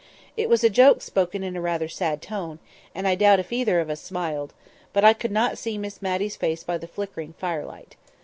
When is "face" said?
6.35-6.63